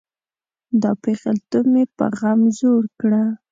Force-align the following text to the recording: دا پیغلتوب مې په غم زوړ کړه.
دا 0.81 0.91
پیغلتوب 1.03 1.65
مې 1.73 1.83
په 1.97 2.05
غم 2.17 2.41
زوړ 2.57 2.83
کړه. 2.99 3.23